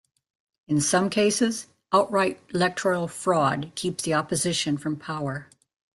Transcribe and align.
In 0.67 0.81
some 0.81 1.11
cases 1.11 1.67
outright 1.93 2.41
electoral 2.55 3.07
fraud 3.07 3.71
keeps 3.75 4.03
the 4.03 4.15
opposition 4.15 4.75
from 4.75 4.95
power. 4.95 5.47